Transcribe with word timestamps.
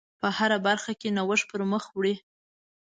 په 0.21 0.27
هره 0.37 0.57
برخه 0.67 0.91
کې 0.99 1.09
نوښت 1.17 1.45
پر 1.51 1.61
مخ 1.71 1.83
وړئ. 1.93 2.15